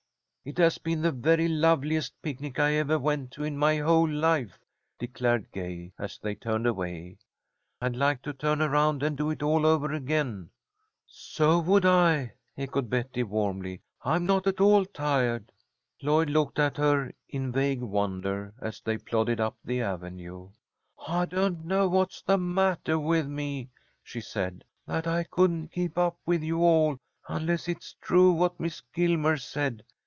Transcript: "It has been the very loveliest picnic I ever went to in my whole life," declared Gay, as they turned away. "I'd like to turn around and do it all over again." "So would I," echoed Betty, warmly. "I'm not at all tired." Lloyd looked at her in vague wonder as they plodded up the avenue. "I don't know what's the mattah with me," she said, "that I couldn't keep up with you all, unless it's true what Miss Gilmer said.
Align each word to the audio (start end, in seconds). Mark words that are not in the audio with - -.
"It 0.43 0.57
has 0.57 0.79
been 0.79 1.03
the 1.03 1.11
very 1.11 1.47
loveliest 1.47 2.19
picnic 2.23 2.57
I 2.59 2.73
ever 2.73 2.97
went 2.97 3.29
to 3.33 3.43
in 3.43 3.59
my 3.59 3.77
whole 3.77 4.09
life," 4.09 4.57
declared 4.97 5.51
Gay, 5.51 5.93
as 5.99 6.17
they 6.17 6.33
turned 6.33 6.65
away. 6.65 7.19
"I'd 7.79 7.95
like 7.95 8.23
to 8.23 8.33
turn 8.33 8.59
around 8.59 9.03
and 9.03 9.15
do 9.15 9.29
it 9.29 9.43
all 9.43 9.67
over 9.67 9.93
again." 9.93 10.49
"So 11.05 11.59
would 11.59 11.85
I," 11.85 12.31
echoed 12.57 12.89
Betty, 12.89 13.21
warmly. 13.21 13.81
"I'm 14.01 14.25
not 14.25 14.47
at 14.47 14.59
all 14.59 14.83
tired." 14.83 15.51
Lloyd 16.01 16.31
looked 16.31 16.57
at 16.57 16.77
her 16.77 17.11
in 17.29 17.51
vague 17.51 17.81
wonder 17.83 18.55
as 18.59 18.81
they 18.81 18.97
plodded 18.97 19.39
up 19.39 19.57
the 19.63 19.81
avenue. 19.83 20.49
"I 21.07 21.25
don't 21.25 21.65
know 21.65 21.87
what's 21.87 22.23
the 22.23 22.39
mattah 22.39 22.97
with 22.97 23.27
me," 23.27 23.69
she 24.01 24.21
said, 24.21 24.63
"that 24.87 25.05
I 25.05 25.23
couldn't 25.23 25.67
keep 25.71 25.99
up 25.99 26.17
with 26.25 26.41
you 26.41 26.63
all, 26.63 26.97
unless 27.29 27.67
it's 27.67 27.93
true 28.01 28.31
what 28.31 28.59
Miss 28.59 28.81
Gilmer 28.95 29.37
said. 29.37 29.83